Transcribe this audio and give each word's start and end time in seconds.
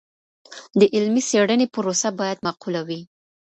د 0.79 0.81
علمي 0.95 1.21
څیړني 1.29 1.67
پروسه 1.73 2.09
باید 2.19 2.43
معقوله 2.45 2.81
وي. 2.87 3.01